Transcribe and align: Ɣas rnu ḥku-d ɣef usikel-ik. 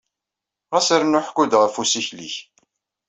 Ɣas 0.73 0.89
rnu 1.01 1.19
ḥku-d 1.27 1.51
ɣef 1.57 1.75
usikel-ik. 1.81 2.35